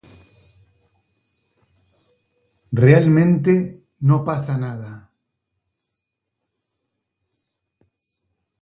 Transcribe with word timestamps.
Realmente, 2.81 3.53
no 4.07 4.17
pasa 4.27 4.57
nada. 4.57 4.91